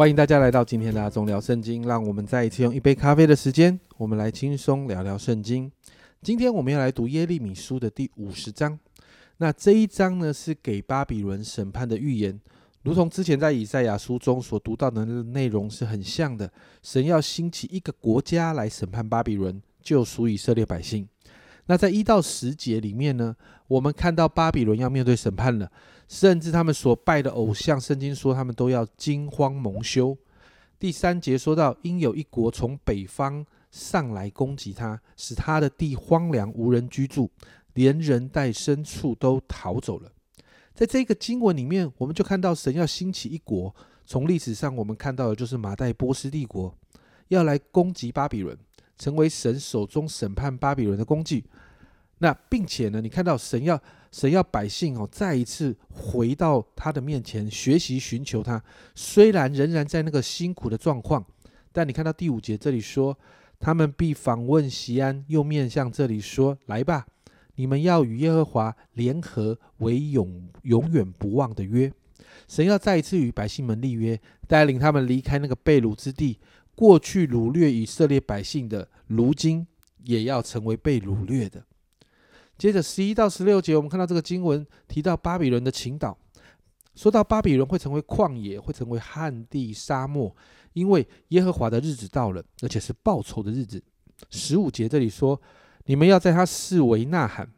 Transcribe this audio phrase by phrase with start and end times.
[0.00, 5.70] 欢迎大家来到今天的阿忠聊圣经，让我们再一次用一杯咖啡的时间，我们来轻松聊聊圣经。
[6.22, 8.78] 今天我们要来读耶利米书的第五十章。
[9.36, 12.40] 那这一章呢，是给巴比伦审判的预言，
[12.82, 16.50] 如同之前在以赛亚书中所读到的内容是很像的。
[16.82, 21.06] 神要兴起一个国家来审判巴比伦，救赎以色列百姓。
[21.66, 23.36] 那在一到十节里面呢，
[23.70, 25.70] 我们看到巴比伦要面对审判了。
[26.08, 30.18] 甚至他们所拜的偶像，圣经说他们都要惊慌蒙羞。
[30.76, 37.30] 第三节说到，因有一国从北方上来攻击他，使他的地荒凉无人居住，
[37.74, 40.10] 连人带牲畜都逃走了。
[40.74, 43.72] 在这个经文里面，我们就看到神要兴起一国。
[44.04, 46.76] 从历史上我们看到的就是马代波斯帝国
[47.28, 48.58] 要来攻击巴比伦，
[48.98, 51.44] 成为神手中审判巴比伦的工具。
[52.20, 53.78] 那并且呢，你看到神要。
[54.12, 58.60] 神要百姓哦，再一次回到他的面前学习寻求他。
[58.92, 61.24] 虽然仍然在那个辛苦的状况，
[61.70, 63.16] 但你看到第五节这里说，
[63.60, 67.06] 他们必访问西安，又面向这里说：“来吧，
[67.54, 71.92] 你们要与耶和华联合，为永永远不忘的约。”
[72.48, 76.40] 神要再一次与百姓们立约，带领他们离开那个被掳之地。
[76.74, 79.64] 过去掳掠以色列百姓的，如今
[80.02, 81.64] 也要成为被掳掠的。
[82.60, 86.14] 接着十一到十六节，我们看到这个经文提到巴比伦的倾倒，
[86.94, 90.36] 说到巴比伦会成为旷野，会成为旱地沙漠，
[90.74, 93.82] 因为耶和华的日子到了，而且是报仇的日子。
[94.28, 95.40] 十五节这里说，
[95.86, 97.50] 你们要在他四围呐喊，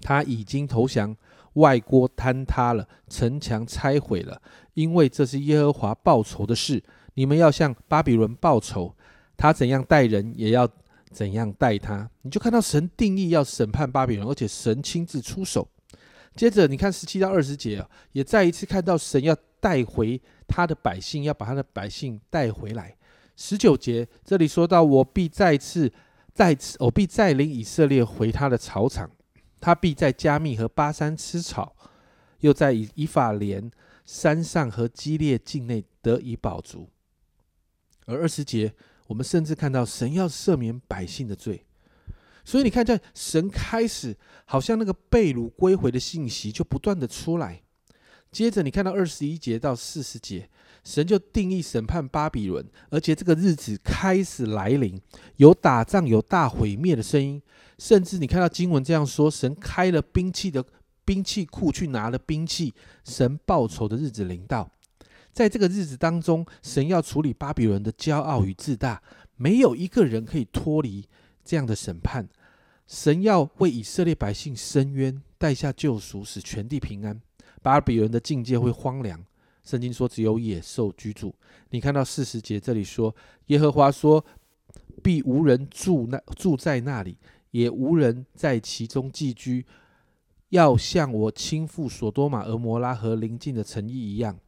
[0.00, 1.16] 他已经投降，
[1.52, 4.42] 外郭坍塌了，城墙拆毁了，
[4.74, 6.82] 因为这是耶和华报仇的事。
[7.14, 8.92] 你们要向巴比伦报仇，
[9.36, 10.68] 他怎样待人，也要。
[11.10, 15.66] 怎样待他，你就看到神定义要审判巴比伦，而且神亲自出手。
[16.34, 22.94] 接着你看十七到二十节啊，也再一次看到神要带回他的百姓，要把他的百姓带回来。
[23.36, 25.90] 十九节这里说到：“我必再次
[26.34, 29.10] 再次，我必再领以色列回他的草场，
[29.60, 31.74] 他必在加密和巴山吃草，
[32.40, 33.70] 又在以以法莲
[34.04, 36.90] 山上和基列境内得以饱足。”
[38.06, 38.74] 而二十节。
[39.06, 41.64] 我们甚至看到神要赦免百姓的罪，
[42.44, 47.62] 所以你看，在神开始，好像那个被掳归回的信息就不断的出来。
[48.32, 50.48] 接着你看到二十一节到四十节，
[50.84, 55.00] 神就定义审判巴比伦，而且这个日子开始来临，
[55.36, 57.40] 有打仗、有大毁灭的声音。
[57.78, 60.64] 甚至你看到经文这样说：神开了兵器的
[61.04, 62.74] 兵器库，去拿了兵器，
[63.04, 64.70] 神报仇的日子临到。
[65.36, 69.02] 在这个日子当中，神要处理巴比伦的骄傲与自大，
[69.36, 71.04] 没有一个人可以脱离
[71.44, 72.26] 这样的审判。
[72.86, 77.20] 神要为以色列百姓伸冤，带下救赎，使全地平安。
[77.60, 79.22] 巴比伦的境界会荒凉。
[79.62, 81.34] 圣经说只有野兽居住。
[81.68, 83.14] 你看到四十节这里说，
[83.48, 84.24] 耶和华说，
[85.02, 87.18] 必无人住那住在那里，
[87.50, 89.66] 也无人在其中寄居，
[90.48, 94.38] 要像我倾覆索多玛、俄摩拉和邻近的城邑一样。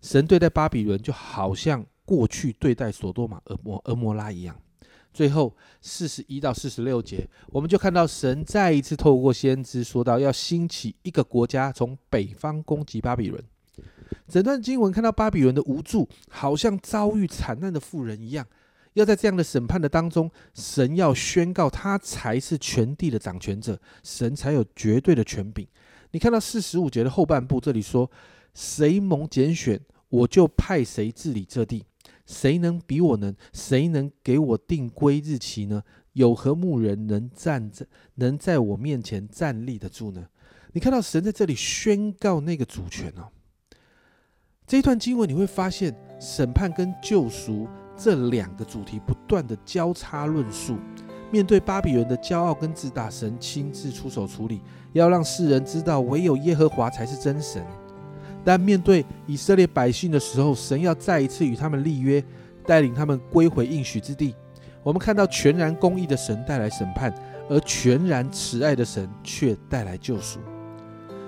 [0.00, 4.56] 神对待巴比伦，就好像过去对待索多玛、俄摩、俄摩拉一样。
[5.12, 13.42] 最后四十一到四十六节，我们就看到神再一次透过先知说到，要兴起一个国家从北方攻击巴比伦。
[14.28, 18.46] 整段经文看到巴比伦的无助，好像遭遇惨难的妇人一样。
[18.92, 25.66] 要在这样的审判的当中，神要宣告他才是全地的掌权者，神才有绝对的权柄。
[26.10, 28.10] 你看到四十五节的后半部，这里说。
[28.56, 29.78] 谁蒙拣选，
[30.08, 31.84] 我就派谁治理这地。
[32.24, 33.36] 谁能比我能？
[33.52, 35.82] 谁能给我定规日期呢？
[36.14, 40.26] 有何牧人能站在能在我面前站立得住呢？
[40.72, 43.28] 你看到神在这里宣告那个主权哦。
[44.66, 50.78] 这一段经文你会发现，审判跟救赎这两个主题不断的交叉论述。
[51.30, 54.62] 面对巴比伦的骄傲跟自大，神亲自出手处理，
[54.94, 57.62] 要让世人知道，唯有耶和华才是真神。
[58.46, 62.22] 但面对以色列百姓的时候，神要再一次与他们立约，
[62.64, 64.36] 带领他们归回应许之地。
[64.84, 67.12] 我们看到全然公义的神带来审判，
[67.50, 70.38] 而全然慈爱的神却带来救赎。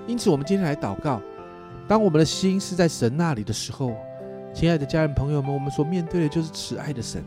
[0.07, 1.21] 因此，我们今天来祷告：
[1.89, 3.93] 当我们的心是在神那里的时候，
[4.53, 7.21] 亲爱的家人朋友们，我们所面对的就是慈爱的神；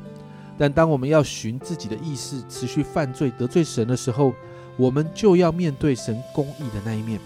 [0.56, 4.32] 但当我们要寻自己的意识，持续犯罪得罪神的时候，
[4.78, 7.20] 我们就要面对神公义的那一面。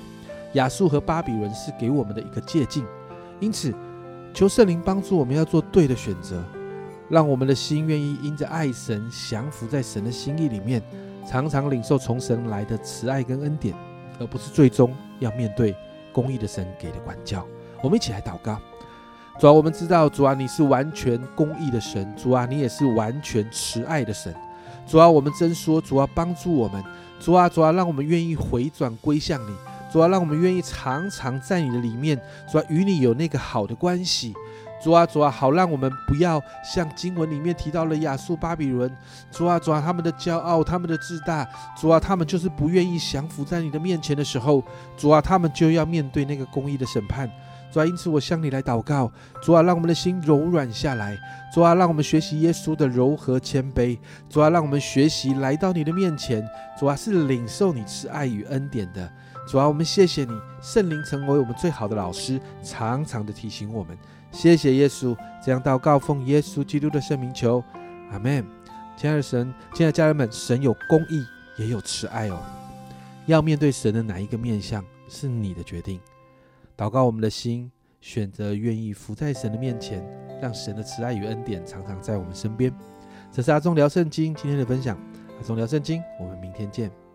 [0.56, 2.84] 亚述和巴比伦是给我们的一个借鉴，
[3.40, 3.72] 因此
[4.34, 6.42] 求圣灵帮助我们要做对的选择，
[7.08, 10.82] 让我们的心愿意因着爱神降服在神的心意里面，
[11.28, 13.74] 常常领受从神来的慈爱跟恩典，
[14.18, 15.74] 而不是最终要面对
[16.12, 17.46] 公义的神给的管教。
[17.82, 18.58] 我们一起来祷告，
[19.38, 24.34] 主啊，我们知道主啊，你是完全公义的神，主啊，你也是完全慈爱的神。
[24.86, 26.82] 主啊，我们真说，主啊，帮助我们，
[27.20, 29.52] 主啊，主啊，让我们愿意回转归向你，
[29.90, 34.34] 主啊，让我们愿意常常在你的里面，主啊，与你有那个好的关系。
[34.82, 38.94] 主啊，主啊，好让我们不要像经文里面提到了亚述、巴比伦。
[39.30, 41.48] 主啊，主啊，他们的骄傲，他们的自大。
[41.80, 44.62] 主啊，他们就是不愿意降服在你的面前的时候，
[44.96, 47.28] 主啊，他们就要面对那个公义的审判。
[47.72, 49.10] 主啊，因此我向你来祷告，
[49.42, 51.16] 主啊，让我们的心柔软下来。
[51.54, 53.98] 主啊，让我们学习耶稣的柔和谦卑。
[54.28, 56.46] 主啊，让我们学习来到你的面前。
[56.78, 59.10] 主啊，是领受你慈爱与恩典的。
[59.46, 63.96] 主啊，我们谢谢你，圣灵成为我们最好的老师，常常的提醒我们。
[64.32, 67.62] 谢谢耶稣，这样祷告奉耶稣基督的圣名求，
[68.10, 68.44] 阿门。
[68.96, 71.24] 亲爱的神，亲爱的家人们，神有公义，
[71.58, 72.40] 也有慈爱哦。
[73.26, 76.00] 要面对神的哪一个面相，是你的决定。
[76.76, 77.70] 祷告我们的心，
[78.00, 80.04] 选择愿意伏在神的面前，
[80.42, 82.72] 让神的慈爱与恩典常常在我们身边。
[83.30, 84.98] 这是阿忠聊圣经今天的分享，
[85.38, 87.05] 阿忠聊圣经，我们明天见。